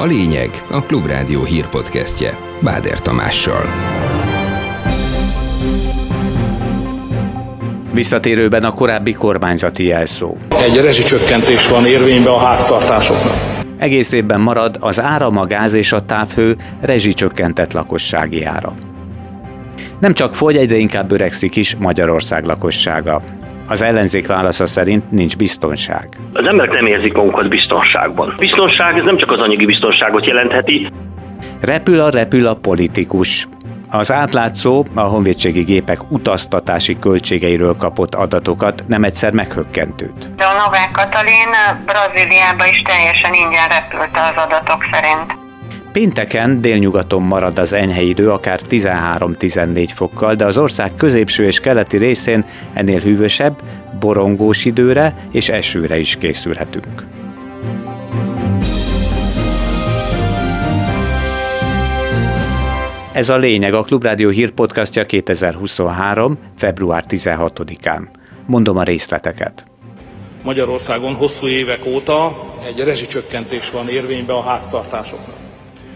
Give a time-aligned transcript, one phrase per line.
[0.00, 3.64] A lényeg a Klubrádió hírpodcastje Báder Tamással.
[7.92, 10.36] Visszatérőben a korábbi kormányzati jelszó.
[10.48, 13.34] Egy rezsicsökkentés van érvényben a háztartásoknak.
[13.78, 18.74] Egész évben marad az áram, a gáz és a távhő rezsicsökkentett lakossági ára.
[19.98, 23.22] Nem csak fogy, egyre inkább öregszik is Magyarország lakossága.
[23.70, 26.08] Az ellenzék válasza szerint nincs biztonság.
[26.32, 28.34] Az emberek nem érzik magukat biztonságban.
[28.38, 30.88] Biztonság ez nem csak az anyagi biztonságot jelentheti.
[31.60, 33.48] Repül a repül a politikus.
[33.90, 40.34] Az átlátszó a honvédségi gépek utaztatási költségeiről kapott adatokat nem egyszer meghökkentőt.
[40.36, 41.52] De a Novák Katalin
[41.86, 45.39] Brazíliába is teljesen ingyen repült az adatok szerint.
[45.92, 51.96] Pénteken délnyugaton marad az enyhe idő, akár 13-14 fokkal, de az ország középső és keleti
[51.96, 53.62] részén ennél hűvösebb,
[54.00, 57.04] borongós időre és esőre is készülhetünk.
[63.12, 66.38] Ez a lényeg a Klubrádió hírpodcastja 2023.
[66.56, 68.00] február 16-án.
[68.46, 69.64] Mondom a részleteket.
[70.42, 75.39] Magyarországon hosszú évek óta egy rezsicsökkentés van érvényben a háztartásoknak.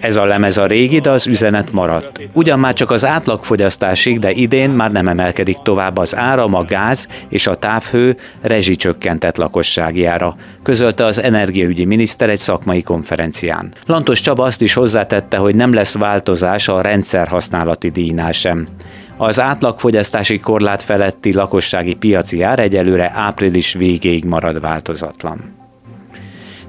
[0.04, 2.28] Ez a lemez a régi, de az üzenet maradt.
[2.32, 7.08] Ugyan már csak az átlagfogyasztásig, de idén már nem emelkedik tovább az áram, a gáz
[7.28, 13.72] és a távhő rezsicsökkentett lakossági ára, közölte az energiaügyi miniszter egy szakmai konferencián.
[13.86, 18.68] Lantos Csaba azt is hozzátette, hogy nem lesz változás a rendszerhasználati díjnál sem.
[19.16, 25.63] Az átlagfogyasztási korlát feletti lakossági piaci ár egyelőre április végéig marad változatlan.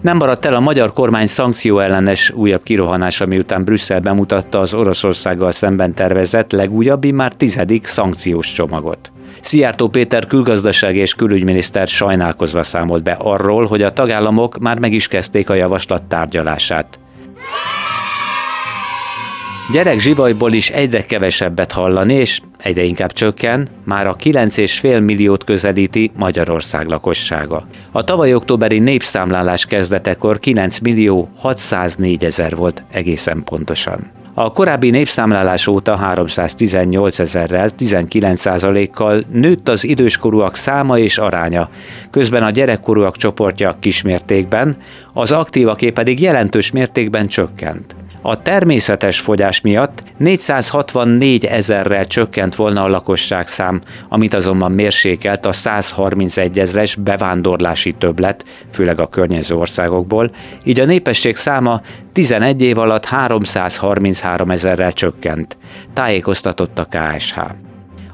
[0.05, 5.51] Nem maradt el a magyar kormány szankció ellenes újabb kirohanása, miután Brüsszel bemutatta az Oroszországgal
[5.51, 9.11] szemben tervezett legújabb, már tizedik szankciós csomagot.
[9.41, 15.07] Szijjártó Péter külgazdasági és külügyminiszter sajnálkozva számolt be arról, hogy a tagállamok már meg is
[15.07, 16.99] kezdték a javaslat tárgyalását.
[19.71, 26.11] Gyerek zsivajból is egyre kevesebbet hallani, és egyre inkább csökken, már a 9,5 milliót közelíti
[26.15, 27.67] Magyarország lakossága.
[27.91, 34.11] A tavaly októberi népszámlálás kezdetekor 9 millió 604 ezer volt egészen pontosan.
[34.33, 41.69] A korábbi népszámlálás óta 318 ezerrel, 19% kal nőtt az időskorúak száma és aránya,
[42.11, 44.77] közben a gyerekkorúak csoportja kismértékben,
[45.13, 47.95] az aktívaké pedig jelentős mértékben csökkent.
[48.27, 55.51] A természetes fogyás miatt 464 ezerrel csökkent volna a lakosság szám, amit azonban mérsékelt a
[55.51, 60.31] 131 ezres bevándorlási többlet, főleg a környező országokból,
[60.63, 61.81] így a népesség száma
[62.13, 65.57] 11 év alatt 333 ezerrel csökkent,
[65.93, 67.39] tájékoztatott a KSH.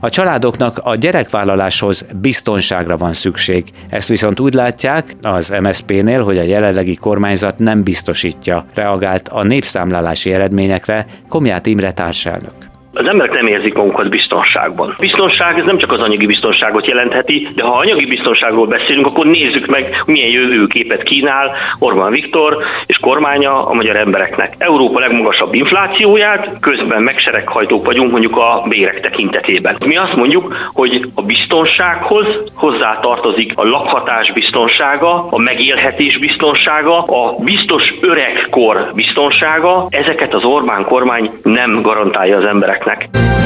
[0.03, 3.63] A családoknak a gyerekvállaláshoz biztonságra van szükség.
[3.89, 10.34] Ezt viszont úgy látják az MSZP-nél, hogy a jelenlegi kormányzat nem biztosítja, reagált a népszámlálási
[10.34, 12.70] eredményekre Komját Imre társelnök.
[12.94, 14.96] Az emberek nem érzik magukat biztonságban.
[15.00, 19.66] Biztonság ez nem csak az anyagi biztonságot jelentheti, de ha anyagi biztonságról beszélünk, akkor nézzük
[19.66, 24.56] meg, milyen jövőképet kínál Orbán Viktor és kormánya a magyar embereknek.
[24.57, 29.75] Európa legmagasabb inflációját, közben megsereghajtók vagyunk mondjuk a bérek tekintetében.
[29.85, 37.35] Mi azt mondjuk, hogy a biztonsághoz hozzá tartozik a lakhatás biztonsága, a megélhetés biztonsága, a
[37.40, 39.88] biztos öregkor biztonsága.
[39.90, 43.41] Ezeket az Orbán kormány nem garantálja az emberek embereknek.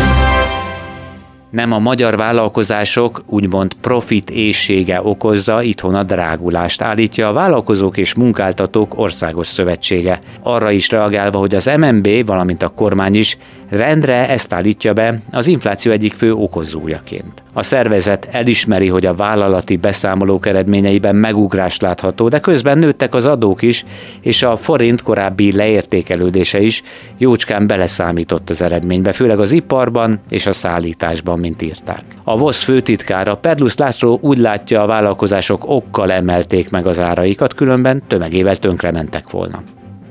[1.52, 8.14] Nem a magyar vállalkozások úgymond profit éjsége okozza itthon a drágulást, állítja a Vállalkozók és
[8.14, 10.20] Munkáltatók Országos Szövetsége.
[10.44, 13.38] Arra is reagálva, hogy az MNB, valamint a kormány is
[13.70, 17.44] rendre ezt állítja be az infláció egyik fő okozójaként.
[17.54, 23.62] A szervezet elismeri, hogy a vállalati beszámolók eredményeiben megugrás látható, de közben nőttek az adók
[23.62, 23.86] is,
[24.22, 26.82] és a forint korábbi leértékelődése is
[27.18, 32.04] jócskán beleszámított az eredménybe, főleg az iparban és a szállításban, mint írták.
[32.24, 38.04] A VOSZ főtitkára Perlusz László úgy látja, a vállalkozások okkal emelték meg az áraikat, különben
[38.08, 39.62] tömegével tönkrementek volna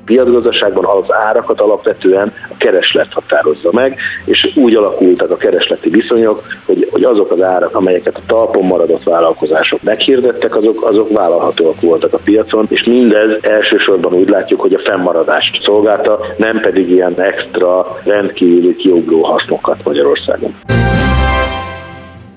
[0.05, 6.84] piacgazdaságban az árakat alapvetően a kereslet határozza meg, és úgy alakultak a keresleti viszonyok, hogy,
[6.94, 12.19] hogy azok az árak, amelyeket a talpon maradott vállalkozások meghirdettek, azok, azok vállalhatóak voltak a
[12.25, 18.76] piacon, és mindez elsősorban úgy látjuk, hogy a fennmaradást szolgálta, nem pedig ilyen extra, rendkívüli
[18.76, 20.55] kiugró hasznokat Magyarországon.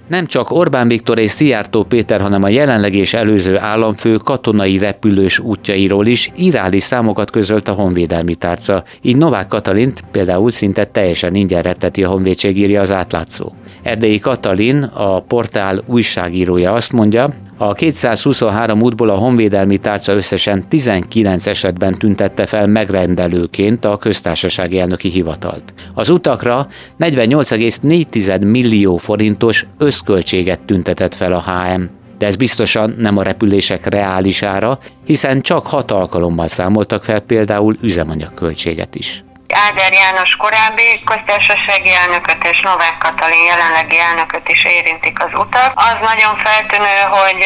[0.08, 5.40] Nem csak Orbán Viktor és Szijjártó Péter, hanem a jelenleg és előző államfő katonai repülős
[5.40, 8.84] útjairól is iráli számokat közölt a honvédelmi tárca.
[9.02, 13.52] Így Novák Katalint például szinte teljesen ingyen repteti a honvédség írja az átlátszó.
[13.84, 21.48] Erdei Katalin, a portál újságírója azt mondja, A 223 útból a honvédelmi tárca összesen 19
[21.48, 25.74] esetben tüntette fel megrendelőként a köztársasági elnöki hivatalt.
[25.94, 26.68] Az utakra
[27.00, 31.82] 48,4 millió forintos összköltséget tüntetett fel a HM
[32.18, 38.96] de ez biztosan nem a repülések reálisára, hiszen csak hat alkalommal számoltak fel például üzemanyagköltséget
[38.96, 39.24] is.
[39.66, 45.70] Áder János korábbi köztársasági elnököt és Novák Katalin jelenlegi elnököt is érintik az utak.
[45.90, 47.42] Az nagyon feltűnő, hogy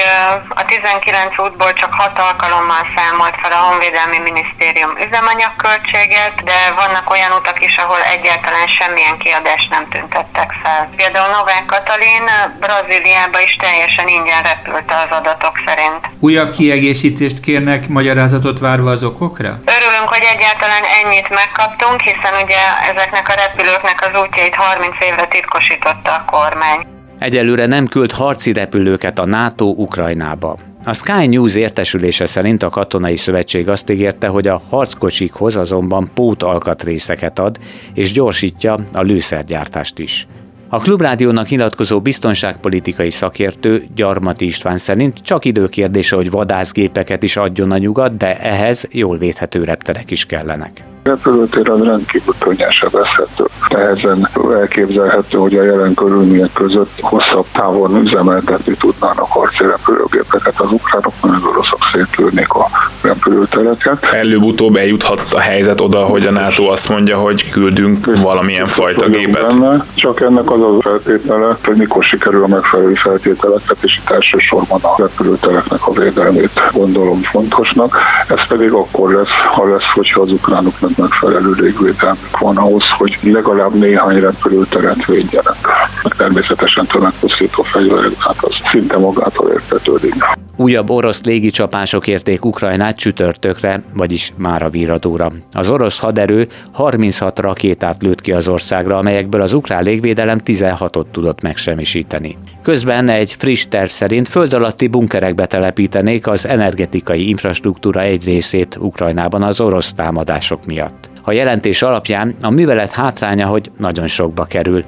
[0.62, 7.32] a 19 útból csak 6 alkalommal számolt fel a Honvédelmi Minisztérium üzemanyagköltséget, de vannak olyan
[7.40, 10.82] utak is, ahol egyáltalán semmilyen kiadást nem tüntettek fel.
[11.00, 12.26] Például Novák Katalin
[12.64, 16.02] Brazíliába is teljesen ingyen repült az adatok szerint.
[16.28, 19.52] Újabb kiegészítést kérnek magyarázatot várva az okokra?
[19.76, 22.62] Örülünk, hogy egyáltalán ennyit megkaptunk, hiszen ugye
[22.92, 26.80] ezeknek a repülőknek az útjait 30 évre titkosította a kormány.
[27.20, 30.58] Egyelőre nem küld harci repülőket a NATO Ukrajnába.
[30.84, 36.44] A Sky News értesülése szerint a katonai szövetség azt ígérte, hogy a harckocsikhoz azonban pót
[36.44, 37.58] alkatrészeket ad,
[37.94, 40.28] és gyorsítja a lőszergyártást is.
[40.70, 47.78] A Klubrádiónak nyilatkozó biztonságpolitikai szakértő Gyarmati István szerint csak időkérdése, hogy vadászgépeket is adjon a
[47.78, 53.44] nyugat, de ehhez jól védhető repterek is kellenek repülőtér az rendkívül könnyen sebezhető.
[53.70, 61.14] Nehezen elképzelhető, hogy a jelen körülmények között hosszabb távon üzemeltetni tudnának harci repülőgépeket az ukránok,
[61.22, 62.68] mert az oroszok szétlőnék a
[63.02, 64.04] repülőtereket.
[64.04, 69.48] Előbb-utóbb eljuthat a helyzet oda, hogy a NATO azt mondja, hogy küldünk valamilyen fajta gépet.
[69.48, 74.80] Benne, csak ennek az a feltétele, hogy mikor sikerül a megfelelő feltételeket, és itt elsősorban
[74.82, 77.98] a repülőtereknek a védelmét gondolom fontosnak.
[78.28, 83.74] Ez pedig akkor lesz, ha lesz, hogyha az ukránoknak megfelelő légvédelmük van ahhoz, hogy legalább
[83.74, 85.81] néhány repülőteret védjenek.
[86.18, 90.14] Természetesen tömegpusztító fegyverek, hát az szinte magától értetődik.
[90.56, 95.32] Újabb orosz légicsapások érték Ukrajnát csütörtökre, vagyis már a víradóra.
[95.52, 101.42] Az orosz haderő 36 rakétát lőtt ki az országra, amelyekből az ukrán légvédelem 16-ot tudott
[101.42, 102.38] megsemmisíteni.
[102.62, 109.44] Közben egy friss terv szerint föld alatti bunkerekbe telepítenék az energetikai infrastruktúra egy részét Ukrajnában
[109.44, 111.10] az orosz támadások miatt.
[111.24, 114.84] A jelentés alapján a művelet hátránya, hogy nagyon sokba kerül,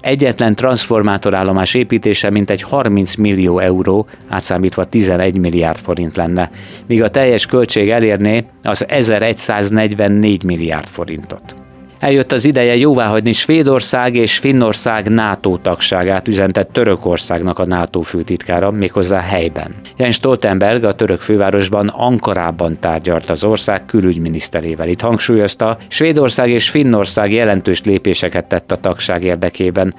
[0.00, 6.50] Egyetlen transformátorállomás építése mintegy 30 millió euró, átszámítva 11 milliárd forint lenne,
[6.86, 11.54] míg a teljes költség elérné az 1144 milliárd forintot.
[11.98, 19.20] Eljött az ideje jóváhagyni Svédország és Finnország NATO tagságát, üzentett Törökországnak a NATO főtitkára, méghozzá
[19.20, 19.74] helyben.
[19.96, 24.88] Jens Stoltenberg a török fővárosban Ankarában tárgyalt az ország külügyminiszterével.
[24.88, 29.94] Itt hangsúlyozta, Svédország és Finnország jelentős lépéseket tett a tagság érdekében,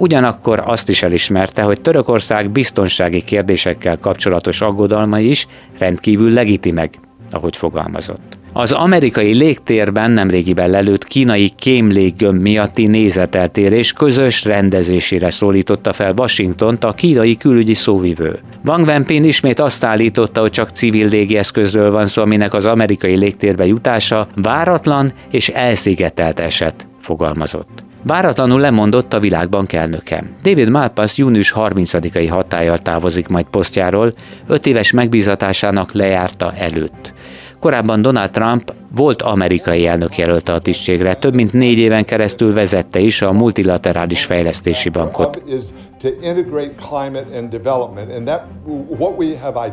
[0.00, 5.46] Ugyanakkor azt is elismerte, hogy Törökország biztonsági kérdésekkel kapcsolatos aggodalmai is
[5.78, 6.94] rendkívül legitimek,
[7.30, 8.37] ahogy fogalmazott.
[8.58, 16.92] Az amerikai légtérben nemrégiben lelőtt kínai kémléggömb miatti nézeteltérés közös rendezésére szólította fel Washingtont a
[16.92, 18.38] kínai külügyi szóvivő.
[18.64, 23.66] Wang Wenping ismét azt állította, hogy csak civil légieszközről van szó, aminek az amerikai légtérbe
[23.66, 27.84] jutása váratlan és elszigetelt eset, fogalmazott.
[28.02, 30.24] Váratlanul lemondott a világbank elnöke.
[30.42, 34.12] David Malpass június 30-ai hatállyal távozik majd posztjáról,
[34.46, 37.12] öt éves megbízatásának lejárta előtt.
[37.60, 42.98] Korábban Donald Trump volt amerikai elnök jelölte a tisztségre, több mint négy éven keresztül vezette
[42.98, 45.42] is a multilaterális fejlesztési bankot.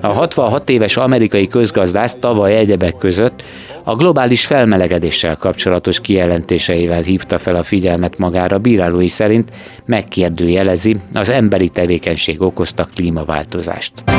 [0.01, 3.43] A 66 éves amerikai közgazdász tavaly egyebek között
[3.83, 9.51] a globális felmelegedéssel kapcsolatos kijelentéseivel hívta fel a figyelmet magára, bírálói szerint
[9.85, 14.14] megkérdőjelezi az emberi tevékenység okozta klímaváltozást.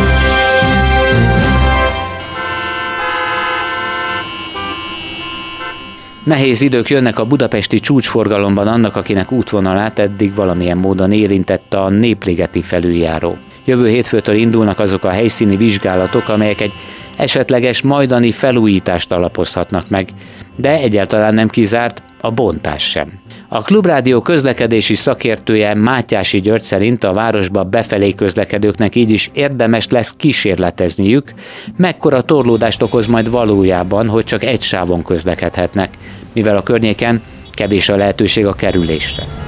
[6.27, 12.63] Nehéz idők jönnek a budapesti csúcsforgalomban annak, akinek útvonalát eddig valamilyen módon érintette a népligeti
[12.63, 13.37] felüljáró.
[13.65, 16.73] Jövő hétfőtől indulnak azok a helyszíni vizsgálatok, amelyek egy
[17.17, 20.09] esetleges majdani felújítást alapozhatnak meg,
[20.57, 23.13] de egyáltalán nem kizárt a bontás sem.
[23.49, 30.15] A Klubrádió közlekedési szakértője Mátyási György szerint a városba befelé közlekedőknek így is érdemes lesz
[30.17, 31.33] kísérletezniük,
[31.77, 35.89] mekkora torlódást okoz majd valójában, hogy csak egy sávon közlekedhetnek,
[36.33, 37.23] mivel a környéken
[37.55, 39.46] kevés a lehetőség a kerülésre.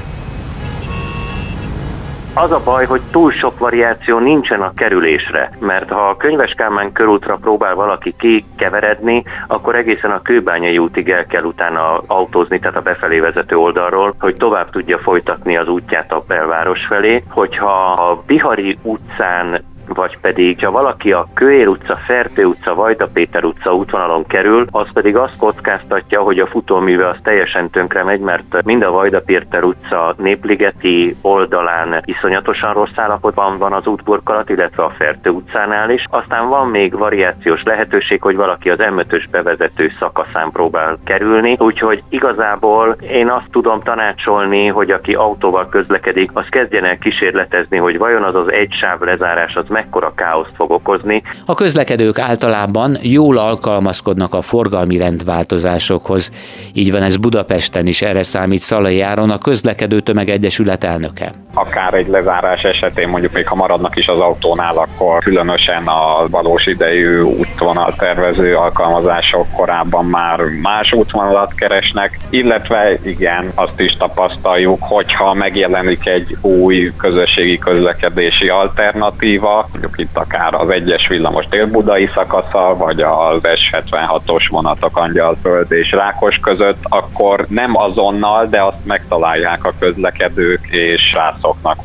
[2.34, 6.92] Az a baj, hogy túl sok variáció nincsen a kerülésre, mert ha a Könyves Kálmán
[6.92, 12.80] körútra próbál valaki kikeveredni, akkor egészen a Kőbányai útig el kell utána autózni, tehát a
[12.80, 17.22] befelé vezető oldalról, hogy tovább tudja folytatni az útját a belváros felé.
[17.28, 19.64] Hogyha a Bihari utcán
[19.94, 24.86] vagy pedig, ha valaki a Kőér utca, Fertő utca, Vajda Péter utca útvonalon kerül, az
[24.92, 29.64] pedig azt kockáztatja, hogy a futóműve az teljesen tönkre megy, mert mind a Vajda Péter
[29.64, 36.04] utca népligeti oldalán iszonyatosan rossz állapotban van az útburkolat, illetve a Fertő utcánál is.
[36.10, 42.96] Aztán van még variációs lehetőség, hogy valaki az m bevezető szakaszán próbál kerülni, úgyhogy igazából
[43.10, 48.34] én azt tudom tanácsolni, hogy aki autóval közlekedik, az kezdjen el kísérletezni, hogy vajon az
[48.34, 51.22] az egy sáv lezárás az mekkora káoszt fog okozni.
[51.46, 56.30] A közlekedők általában jól alkalmazkodnak a forgalmi rendváltozásokhoz.
[56.72, 61.32] Így van ez Budapesten is, erre számít Szalai Áron, a közlekedő tömegegyesület elnöke.
[61.54, 66.66] Akár egy lezárás esetén mondjuk még ha maradnak is az autónál, akkor különösen a valós
[66.66, 75.34] idejű útvonal tervező alkalmazások korábban már más útvonalat keresnek, illetve igen, azt is tapasztaljuk, hogyha
[75.34, 83.00] megjelenik egy új közösségi közlekedési alternatíva, mondjuk itt akár az egyes villamos dél-budai szakasza, vagy
[83.00, 90.66] az S76-os vonatok Angyalföld és Rákos között, akkor nem azonnal, de azt megtalálják a közlekedők
[90.70, 91.76] és rászoknak.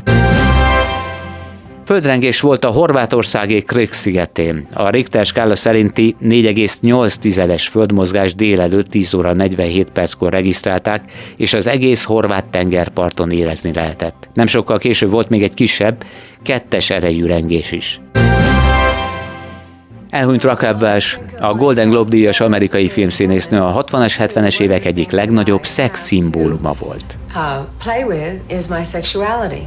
[1.84, 4.66] Földrengés volt a horvátországi Krök szigetén.
[4.74, 11.04] A Richter skála szerinti 4,8-es földmozgás délelőtt 10 óra 47 perckor regisztrálták,
[11.36, 14.28] és az egész horvát tengerparton érezni lehetett.
[14.34, 16.04] Nem sokkal később volt még egy kisebb,
[16.42, 18.00] kettes erejű rengés is.
[20.10, 26.00] Elhunyt Welch, a Golden Globe díjas amerikai filmszínésznő a 60-as, 70-es évek egyik legnagyobb szex
[26.00, 27.16] szimbóluma volt.
[27.34, 29.62] Uh, play with is my sexuality.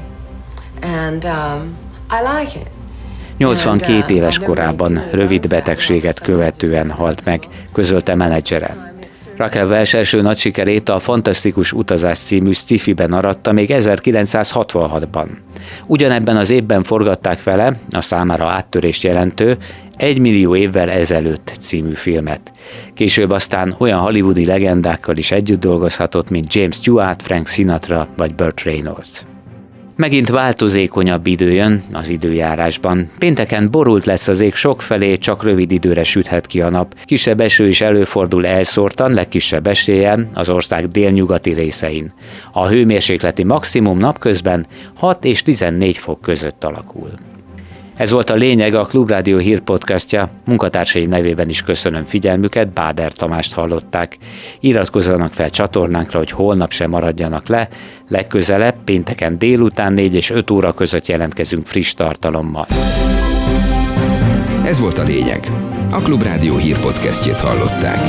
[0.82, 1.86] And um,
[3.38, 8.96] 82 uh, éves korában rövid betegséget követően halt meg, közölte menedzsere.
[9.38, 15.28] Raquel Welch első nagy sikerét a Fantasztikus Utazás című sci-fiben aratta még 1966-ban.
[15.88, 19.58] Ugyanebben az évben forgatták vele a számára áttörést jelentő
[19.96, 22.52] Egy millió évvel ezelőtt című filmet.
[22.94, 28.64] Később aztán olyan hollywoodi legendákkal is együtt dolgozhatott, mint James Stewart, Frank Sinatra vagy Burt
[28.64, 29.26] Reynolds.
[29.98, 33.12] Megint változékonyabb idő jön az időjárásban.
[33.18, 36.96] Pénteken borult lesz az ég sokfelé, csak rövid időre süthet ki a nap.
[37.04, 42.14] Kisebb eső is előfordul elszórtan, legkisebb esélyen az ország délnyugati részein.
[42.52, 47.10] A hőmérsékleti maximum napközben 6 és 14 fok között alakul.
[47.98, 50.30] Ez volt a lényeg a Klubrádió hírpodcastja.
[50.46, 54.18] Munkatársaim nevében is köszönöm figyelmüket, Báder Tamást hallották.
[54.60, 57.68] Iratkozzanak fel csatornánkra, hogy holnap sem maradjanak le.
[58.08, 62.68] Legközelebb pénteken délután 4 és 5 óra között jelentkezünk friss tartalommal.
[64.64, 65.52] Ez volt a lényeg.
[65.92, 68.00] A Klubrádió hírpodcastjét hallották.